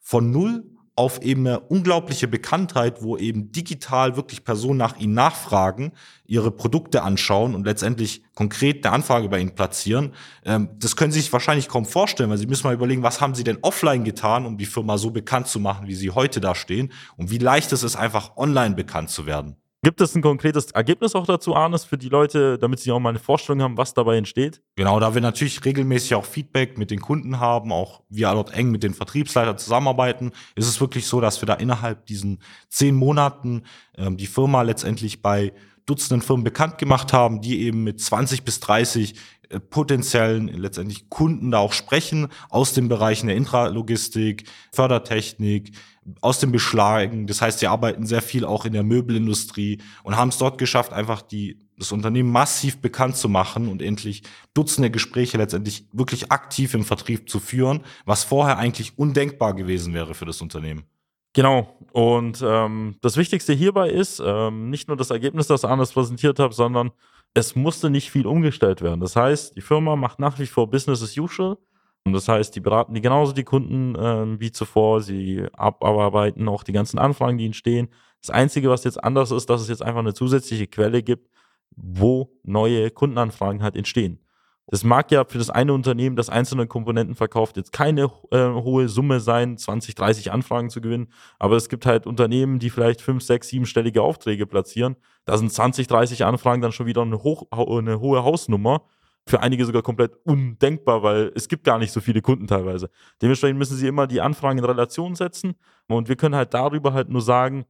von 0.00 0.30
null 0.30 0.73
auf 0.96 1.22
eben 1.22 1.46
eine 1.46 1.60
unglaubliche 1.60 2.28
Bekanntheit, 2.28 3.02
wo 3.02 3.16
eben 3.16 3.50
digital 3.50 4.16
wirklich 4.16 4.44
Personen 4.44 4.78
nach 4.78 4.96
ihnen 4.96 5.14
nachfragen, 5.14 5.92
ihre 6.24 6.50
Produkte 6.50 7.02
anschauen 7.02 7.54
und 7.54 7.66
letztendlich 7.66 8.22
konkret 8.34 8.86
eine 8.86 8.94
Anfrage 8.94 9.28
bei 9.28 9.40
ihnen 9.40 9.54
platzieren. 9.54 10.12
Ähm, 10.44 10.68
das 10.78 10.94
können 10.94 11.12
Sie 11.12 11.20
sich 11.20 11.32
wahrscheinlich 11.32 11.68
kaum 11.68 11.84
vorstellen, 11.84 12.30
weil 12.30 12.38
Sie 12.38 12.46
müssen 12.46 12.66
mal 12.66 12.74
überlegen, 12.74 13.02
was 13.02 13.20
haben 13.20 13.34
Sie 13.34 13.44
denn 13.44 13.58
offline 13.62 14.04
getan, 14.04 14.46
um 14.46 14.56
die 14.56 14.66
Firma 14.66 14.96
so 14.96 15.10
bekannt 15.10 15.48
zu 15.48 15.58
machen, 15.58 15.88
wie 15.88 15.94
Sie 15.94 16.10
heute 16.10 16.40
da 16.40 16.54
stehen 16.54 16.92
und 17.16 17.30
wie 17.30 17.38
leicht 17.38 17.72
es 17.72 17.82
ist, 17.82 17.96
einfach 17.96 18.36
online 18.36 18.76
bekannt 18.76 19.10
zu 19.10 19.26
werden. 19.26 19.56
Gibt 19.84 20.00
es 20.00 20.14
ein 20.14 20.22
konkretes 20.22 20.70
Ergebnis 20.70 21.14
auch 21.14 21.26
dazu, 21.26 21.54
Arnes, 21.54 21.84
für 21.84 21.98
die 21.98 22.08
Leute, 22.08 22.56
damit 22.56 22.80
sie 22.80 22.90
auch 22.90 23.00
mal 23.00 23.10
eine 23.10 23.18
Vorstellung 23.18 23.60
haben, 23.60 23.76
was 23.76 23.92
dabei 23.92 24.16
entsteht? 24.16 24.62
Genau, 24.76 24.98
da 24.98 25.12
wir 25.12 25.20
natürlich 25.20 25.62
regelmäßig 25.62 26.14
auch 26.14 26.24
Feedback 26.24 26.78
mit 26.78 26.90
den 26.90 27.02
Kunden 27.02 27.38
haben, 27.38 27.70
auch 27.70 28.00
wir 28.08 28.30
dort 28.30 28.54
eng 28.54 28.70
mit 28.70 28.82
den 28.82 28.94
Vertriebsleitern 28.94 29.58
zusammenarbeiten, 29.58 30.32
ist 30.54 30.68
es 30.68 30.80
wirklich 30.80 31.06
so, 31.06 31.20
dass 31.20 31.42
wir 31.42 31.46
da 31.46 31.52
innerhalb 31.52 32.06
diesen 32.06 32.38
zehn 32.70 32.94
Monaten 32.94 33.64
ähm, 33.98 34.16
die 34.16 34.26
Firma 34.26 34.62
letztendlich 34.62 35.20
bei 35.20 35.52
Dutzenden 35.84 36.22
Firmen 36.22 36.44
bekannt 36.44 36.78
gemacht 36.78 37.12
haben, 37.12 37.42
die 37.42 37.60
eben 37.60 37.84
mit 37.84 38.00
20 38.00 38.42
bis 38.42 38.60
30 38.60 39.16
äh, 39.50 39.60
potenziellen 39.60 40.48
letztendlich 40.48 41.10
Kunden 41.10 41.50
da 41.50 41.58
auch 41.58 41.74
sprechen 41.74 42.28
aus 42.48 42.72
den 42.72 42.88
Bereichen 42.88 43.26
der 43.26 43.36
Intralogistik, 43.36 44.44
Fördertechnik, 44.72 45.72
aus 46.20 46.38
dem 46.38 46.52
Beschlagen. 46.52 47.26
Das 47.26 47.40
heißt, 47.40 47.60
sie 47.60 47.66
arbeiten 47.66 48.06
sehr 48.06 48.22
viel 48.22 48.44
auch 48.44 48.64
in 48.64 48.72
der 48.72 48.82
Möbelindustrie 48.82 49.80
und 50.02 50.16
haben 50.16 50.28
es 50.28 50.38
dort 50.38 50.58
geschafft, 50.58 50.92
einfach 50.92 51.22
die, 51.22 51.58
das 51.78 51.92
Unternehmen 51.92 52.30
massiv 52.30 52.80
bekannt 52.80 53.16
zu 53.16 53.28
machen 53.28 53.68
und 53.68 53.82
endlich 53.82 54.22
Dutzende 54.52 54.90
Gespräche 54.90 55.38
letztendlich 55.38 55.86
wirklich 55.92 56.30
aktiv 56.30 56.74
im 56.74 56.84
Vertrieb 56.84 57.28
zu 57.28 57.40
führen, 57.40 57.80
was 58.04 58.24
vorher 58.24 58.58
eigentlich 58.58 58.98
undenkbar 58.98 59.54
gewesen 59.54 59.94
wäre 59.94 60.14
für 60.14 60.26
das 60.26 60.40
Unternehmen. 60.40 60.84
Genau. 61.32 61.76
Und 61.92 62.42
ähm, 62.46 62.96
das 63.00 63.16
Wichtigste 63.16 63.52
hierbei 63.52 63.90
ist 63.90 64.22
ähm, 64.24 64.70
nicht 64.70 64.88
nur 64.88 64.96
das 64.96 65.10
Ergebnis, 65.10 65.48
das 65.48 65.64
Arnes 65.64 65.92
präsentiert 65.92 66.38
hat, 66.38 66.54
sondern 66.54 66.92
es 67.34 67.56
musste 67.56 67.90
nicht 67.90 68.10
viel 68.10 68.26
umgestellt 68.26 68.80
werden. 68.80 69.00
Das 69.00 69.16
heißt, 69.16 69.56
die 69.56 69.60
Firma 69.60 69.96
macht 69.96 70.20
nach 70.20 70.38
wie 70.38 70.46
vor 70.46 70.70
Business 70.70 71.02
as 71.02 71.18
usual. 71.18 71.58
Und 72.04 72.12
das 72.12 72.28
heißt, 72.28 72.54
die 72.54 72.60
beraten 72.60 72.94
die 72.94 73.00
genauso 73.00 73.32
die 73.32 73.44
Kunden 73.44 73.94
äh, 73.94 74.40
wie 74.40 74.52
zuvor. 74.52 75.00
Sie 75.00 75.46
abarbeiten 75.54 76.48
auch 76.48 76.62
die 76.62 76.72
ganzen 76.72 76.98
Anfragen, 76.98 77.38
die 77.38 77.46
entstehen. 77.46 77.88
Das 78.20 78.30
Einzige, 78.30 78.68
was 78.70 78.84
jetzt 78.84 79.02
anders 79.02 79.30
ist, 79.30 79.48
dass 79.48 79.62
es 79.62 79.68
jetzt 79.68 79.82
einfach 79.82 80.00
eine 80.00 80.14
zusätzliche 80.14 80.66
Quelle 80.66 81.02
gibt, 81.02 81.30
wo 81.76 82.30
neue 82.42 82.90
Kundenanfragen 82.90 83.62
halt 83.62 83.76
entstehen. 83.76 84.20
Das 84.66 84.82
mag 84.82 85.10
ja 85.10 85.24
für 85.24 85.36
das 85.36 85.50
eine 85.50 85.74
Unternehmen, 85.74 86.16
das 86.16 86.30
einzelne 86.30 86.66
Komponenten 86.66 87.14
verkauft, 87.14 87.58
jetzt 87.58 87.72
keine 87.72 88.10
äh, 88.30 88.48
hohe 88.48 88.88
Summe 88.88 89.20
sein, 89.20 89.58
20, 89.58 89.94
30 89.94 90.32
Anfragen 90.32 90.70
zu 90.70 90.80
gewinnen. 90.80 91.08
Aber 91.38 91.56
es 91.56 91.68
gibt 91.68 91.84
halt 91.84 92.06
Unternehmen, 92.06 92.58
die 92.58 92.70
vielleicht 92.70 93.02
5, 93.02 93.22
6, 93.22 93.48
7-stellige 93.48 94.00
Aufträge 94.00 94.46
platzieren. 94.46 94.96
Da 95.26 95.36
sind 95.36 95.52
20, 95.52 95.86
30 95.86 96.24
Anfragen 96.24 96.62
dann 96.62 96.72
schon 96.72 96.86
wieder 96.86 97.02
eine, 97.02 97.22
hoch, 97.22 97.46
eine 97.50 98.00
hohe 98.00 98.24
Hausnummer 98.24 98.82
für 99.26 99.40
einige 99.40 99.64
sogar 99.64 99.82
komplett 99.82 100.16
undenkbar, 100.24 101.02
weil 101.02 101.32
es 101.34 101.48
gibt 101.48 101.64
gar 101.64 101.78
nicht 101.78 101.92
so 101.92 102.00
viele 102.00 102.20
Kunden 102.20 102.46
teilweise. 102.46 102.90
Dementsprechend 103.22 103.58
müssen 103.58 103.76
sie 103.76 103.88
immer 103.88 104.06
die 104.06 104.20
Anfragen 104.20 104.58
in 104.58 104.64
Relation 104.64 105.14
setzen 105.14 105.54
und 105.88 106.08
wir 106.08 106.16
können 106.16 106.34
halt 106.34 106.52
darüber 106.52 106.92
halt 106.92 107.08
nur 107.08 107.22
sagen, 107.22 107.64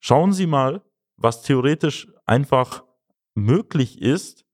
schauen 0.00 0.32
Sie 0.32 0.46
mal, 0.46 0.82
was 1.16 1.42
theoretisch 1.42 2.08
einfach 2.26 2.84
möglich 3.34 4.02
ist, 4.02 4.44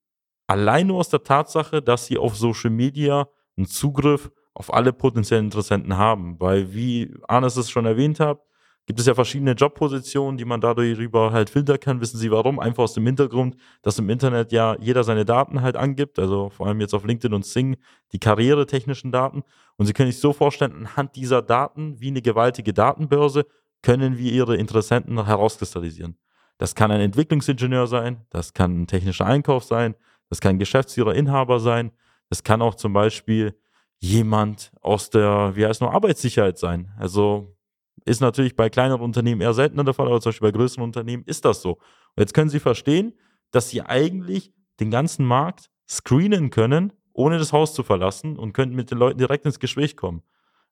allein 0.47 0.87
nur 0.87 0.99
aus 0.99 1.09
der 1.09 1.25
Tatsache, 1.25 1.83
dass 1.83 2.07
Sie 2.07 2.18
auf 2.18 2.37
Social 2.37 2.71
Media 2.71 3.28
einen 3.57 3.66
Zugriff 3.66 4.30
auf 4.54 4.73
alle 4.73 4.92
potenziellen 4.92 5.47
Interessenten 5.47 5.97
haben, 5.97 6.38
weil 6.40 6.73
wie 6.75 7.14
Arnes 7.26 7.57
es 7.57 7.71
schon 7.71 7.87
erwähnt 7.87 8.21
hat, 8.21 8.40
gibt 8.88 9.00
es 9.00 9.07
ja 9.07 9.14
verschiedene 9.14 9.52
Jobpositionen, 9.52 10.38
die 10.38 10.47
man 10.47 10.62
darüber 10.62 11.30
halt 11.30 11.50
filtern 11.50 11.78
kann. 11.78 12.00
Wissen 12.00 12.16
Sie 12.16 12.30
warum? 12.30 12.59
Einfach 12.59 12.85
aus 12.85 12.95
dem 12.95 13.04
Hintergrund, 13.04 13.54
dass 13.83 13.99
im 13.99 14.09
Internet 14.09 14.50
ja 14.50 14.76
jeder 14.80 15.04
seine 15.04 15.26
Daten 15.26 15.61
halt 15.61 15.76
angibt, 15.76 16.18
also 16.18 16.49
vor 16.49 16.66
allem 16.66 16.80
jetzt 16.80 16.95
auf 16.95 17.04
LinkedIn 17.04 17.35
und 17.35 17.45
Sing, 17.45 17.76
die 18.12 18.18
karrieretechnischen 18.18 19.12
Daten. 19.12 19.42
Und 19.76 19.85
Sie 19.85 19.92
können 19.92 20.11
sich 20.11 20.23
so 20.23 20.33
vorstellen, 20.33 20.73
anhand 20.73 21.16
dieser 21.16 21.42
Daten, 21.42 22.00
wie 22.00 22.09
eine 22.09 22.23
gewaltige 22.23 22.73
Datenbörse, 22.73 23.45
können 23.83 24.16
wir 24.16 24.33
Ihre 24.33 24.57
Interessenten 24.57 25.23
herauskristallisieren. 25.23 26.16
Das 26.57 26.75
kann 26.75 26.90
ein 26.90 27.02
Entwicklungsingenieur 27.02 27.87
sein, 27.88 28.25
das 28.30 28.54
kann 28.54 28.83
ein 28.83 28.87
technischer 28.87 29.26
Einkauf 29.26 29.64
sein, 29.64 29.97
das 30.30 30.40
kann 30.40 30.57
ein 30.57 30.59
Geschäftsführer, 30.59 31.14
Inhaber 31.14 31.61
sein, 31.61 31.92
das 32.30 32.42
kann 32.42 32.62
auch 32.62 32.75
zum 32.75 32.95
Beispiel 32.95 33.54
jemand 33.99 34.73
aus 34.80 35.11
der, 35.11 35.52
wie 35.57 35.66
heißt 35.66 35.83
noch, 35.83 35.92
Arbeitssicherheit 35.92 36.57
sein. 36.57 36.90
Also 36.99 37.58
ist 38.05 38.21
natürlich 38.21 38.57
bei 38.57 38.71
kleineren 38.71 39.02
Unternehmen 39.02 39.40
eher 39.40 39.55
seltener 39.55 39.85
der 39.85 39.95
Fall, 39.95 40.07
aber 40.07 40.21
zum 40.21 40.31
Beispiel 40.31 40.52
bei 40.52 40.59
größeren 40.59 40.85
Unternehmen 40.85 41.25
ist 41.25 41.45
das 41.45 41.62
so. 41.62 41.73
Und 41.73 42.19
jetzt 42.19 42.35
können 42.35 42.50
Sie 42.50 42.61
verstehen, 42.61 43.14
dass 43.50 43.71
Sie 43.71 43.83
eigentlich 43.83 44.52
den 44.81 44.90
ganzen 44.90 45.25
Markt 45.25 45.71
screenen 45.88 46.50
können, 46.50 46.93
ohne 47.12 47.38
das 47.38 47.52
Haus 47.52 47.75
zu 47.75 47.83
verlassen 47.83 48.38
und 48.38 48.52
könnten 48.52 48.76
mit 48.76 48.90
den 48.90 48.99
Leuten 48.99 49.19
direkt 49.19 49.45
ins 49.47 49.59
Gespräch 49.59 49.97
kommen. 49.97 50.23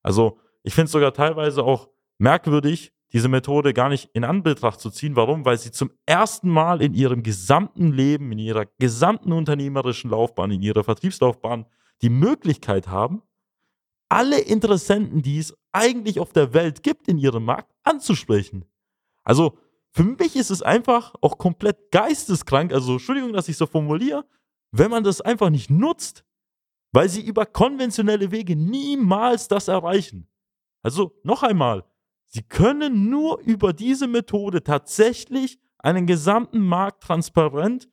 Also 0.03 0.39
ich 0.63 0.75
finde 0.75 0.87
es 0.87 0.93
sogar 0.93 1.13
teilweise 1.13 1.65
auch 1.65 1.89
merkwürdig, 2.19 2.93
diese 3.13 3.29
Methode 3.29 3.73
gar 3.73 3.89
nicht 3.89 4.11
in 4.13 4.25
Anbetracht 4.25 4.81
zu 4.81 4.91
ziehen. 4.91 5.17
Warum? 5.17 5.45
Weil 5.45 5.59
sie 5.59 5.71
zum 5.71 5.91
ersten 6.07 6.51
Mal 6.51 6.83
in 6.83 6.93
ihrem 6.93 7.23
gesamten 7.23 7.93
Leben, 7.93 8.33
in 8.33 8.39
ihrer 8.39 8.67
gesamten 8.79 9.33
unternehmerischen 9.33 10.11
Laufbahn, 10.11 10.51
in 10.51 10.63
ihrer 10.63 10.85
Vertriebslaufbahn 10.85 11.67
die 12.03 12.11
Möglichkeit 12.11 12.89
haben, 12.89 13.23
alle 14.09 14.39
Interessenten, 14.41 15.23
die 15.23 15.39
es 15.39 15.57
eigentlich 15.77 16.19
auf 16.21 16.33
der 16.33 16.55
Welt 16.55 16.83
gibt 16.83 17.09
in 17.09 17.19
ihrem 17.19 17.45
Markt, 17.45 17.73
anzusprechen. 17.83 18.65
Also 19.23 19.59
für 19.91 20.05
mich 20.05 20.37
ist 20.37 20.51
es 20.51 20.63
einfach 20.63 21.15
auch 21.21 21.39
komplett 21.39 21.91
geisteskrank, 21.91 22.73
also 22.73 22.93
Entschuldigung, 22.93 23.33
dass 23.33 23.49
ich 23.49 23.57
so 23.57 23.67
formuliere, 23.67 24.25
wenn 24.73 24.91
man 24.91 25.05
das 25.05 25.21
einfach 25.21 25.51
nicht 25.51 25.71
nutzt, 25.71 26.25
weil 26.93 27.09
sie 27.09 27.23
über 27.23 27.47
konventionelle 27.47 28.31
Wege 28.31 28.57
niemals 28.57 29.49
das 29.49 29.69
erreichen. 29.69 30.29
Also 30.83 31.19
noch 31.23 31.43
einmal, 31.43 31.85
Sie 32.37 32.43
können 32.43 33.09
nur 33.09 33.41
über 33.41 33.73
diese 33.73 34.07
Methode 34.07 34.63
tatsächlich 34.63 35.59
einen 35.79 36.07
gesamten 36.07 36.61
Markt 36.61 37.03
transparent 37.05 37.89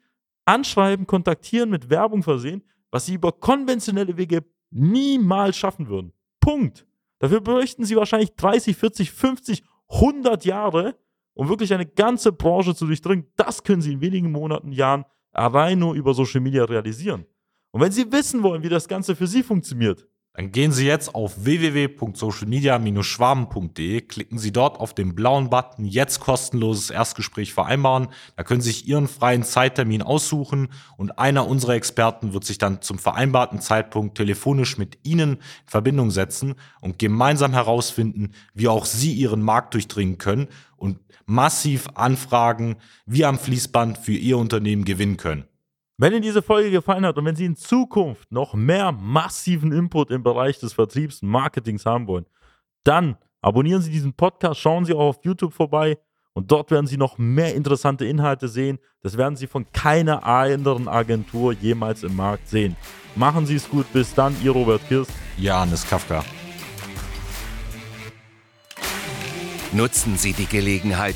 anschreiben, 0.46 1.08
kontaktieren, 1.08 1.70
mit 1.70 1.90
Werbung 1.90 2.24
versehen, 2.24 2.64
was 2.92 3.06
sie 3.06 3.14
über 3.14 3.32
konventionelle 3.32 4.18
Wege 4.18 4.44
niemals 4.72 5.56
schaffen 5.56 5.88
würden. 5.88 6.12
Punkt. 6.42 6.86
Dafür 7.24 7.40
bräuchten 7.40 7.86
sie 7.86 7.96
wahrscheinlich 7.96 8.36
30, 8.36 8.76
40, 8.76 9.12
50, 9.14 9.64
100 9.88 10.44
Jahre, 10.44 10.98
um 11.34 11.48
wirklich 11.48 11.74
eine 11.74 11.86
ganze 11.86 12.34
Branche 12.34 12.76
zu 12.76 12.86
durchdringen. 12.86 13.32
Das 13.38 13.64
können 13.64 13.82
sie 13.82 13.94
in 13.94 14.02
wenigen 14.02 14.30
Monaten, 14.30 14.74
Jahren 14.74 15.06
allein 15.32 15.80
nur 15.80 15.94
über 15.94 16.14
Social 16.14 16.42
Media 16.42 16.66
realisieren. 16.66 17.26
Und 17.72 17.80
wenn 17.80 17.94
Sie 17.94 18.12
wissen 18.12 18.44
wollen, 18.44 18.62
wie 18.62 18.68
das 18.68 18.90
Ganze 18.90 19.16
für 19.16 19.26
Sie 19.26 19.42
funktioniert, 19.42 20.06
dann 20.36 20.52
gehen 20.52 20.72
Sie 20.72 20.88
jetzt 20.88 21.14
auf 21.14 21.46
www.socialmedia-schwaben.de, 21.46 24.02
klicken 24.02 24.40
Sie 24.40 24.52
dort 24.52 24.80
auf 24.80 24.96
den 24.96 25.14
blauen 25.14 25.52
Button 25.52 25.86
Jetzt 25.86 26.22
kostenloses 26.22 26.90
Erstgespräch 26.90 27.54
vereinbaren. 27.54 28.08
Da 28.36 28.44
können 28.44 28.62
Sie 28.62 28.72
sich 28.72 28.88
Ihren 28.88 29.08
freien 29.08 29.44
Zeittermin 29.44 30.02
aussuchen 30.02 30.70
und 30.98 31.20
einer 31.20 31.48
unserer 31.48 31.76
Experten 31.76 32.34
wird 32.34 32.46
sich 32.46 32.58
dann 32.58 32.82
zum 32.82 32.98
vereinbarten 32.98 33.62
Zeitpunkt 33.62 34.18
telefonisch 34.18 34.80
mit 34.80 34.98
Ihnen 35.04 35.34
in 35.34 35.40
Verbindung 35.68 36.10
setzen 36.10 36.56
und 36.82 36.98
gemeinsam 36.98 37.54
herausfinden, 37.54 38.32
wie 38.56 38.70
auch 38.70 38.86
Sie 38.86 39.14
Ihren 39.14 39.44
Markt 39.44 39.76
durchdringen 39.76 40.18
können 40.18 40.48
und 40.78 40.98
massiv 41.28 41.90
Anfragen 41.94 42.78
wie 43.06 43.24
am 43.24 43.38
Fließband 43.38 44.00
für 44.00 44.14
Ihr 44.14 44.40
Unternehmen 44.40 44.84
gewinnen 44.84 45.18
können. 45.18 45.46
Wenn 46.04 46.12
Ihnen 46.12 46.22
diese 46.22 46.42
Folge 46.42 46.70
gefallen 46.70 47.06
hat 47.06 47.18
und 47.18 47.24
wenn 47.24 47.38
Sie 47.38 47.46
in 47.46 47.56
Zukunft 47.56 48.30
noch 48.30 48.56
mehr 48.56 48.92
massiven 48.92 49.72
Input 49.72 50.12
im 50.12 50.22
Bereich 50.22 50.60
des 50.60 50.74
Vertriebs 50.74 51.22
und 51.22 51.30
Marketings 51.30 51.86
haben 51.86 52.08
wollen, 52.08 52.26
dann 52.84 53.16
abonnieren 53.42 53.82
Sie 53.82 53.90
diesen 53.90 54.12
Podcast, 54.12 54.60
schauen 54.60 54.84
Sie 54.84 54.94
auch 54.94 55.00
auf 55.00 55.20
YouTube 55.24 55.54
vorbei 55.54 55.98
und 56.34 56.52
dort 56.52 56.72
werden 56.72 56.88
Sie 56.88 56.98
noch 56.98 57.18
mehr 57.18 57.56
interessante 57.56 58.04
Inhalte 58.04 58.50
sehen. 58.50 58.80
Das 59.02 59.18
werden 59.18 59.38
Sie 59.38 59.48
von 59.48 59.66
keiner 59.72 60.26
anderen 60.26 60.90
Agentur 60.90 61.54
jemals 61.54 62.04
im 62.04 62.18
Markt 62.18 62.50
sehen. 62.50 62.76
Machen 63.16 63.46
Sie 63.46 63.56
es 63.56 63.70
gut, 63.70 63.86
bis 63.94 64.14
dann, 64.14 64.36
Ihr 64.44 64.52
Robert 64.52 64.86
Kirst. 64.90 65.12
Janis 65.38 65.88
Kafka. 65.90 66.22
Nutzen 69.72 70.18
Sie 70.18 70.34
die 70.34 70.48
Gelegenheit 70.48 71.16